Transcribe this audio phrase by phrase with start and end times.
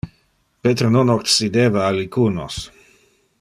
[0.61, 2.55] Peter non occideva alicunos.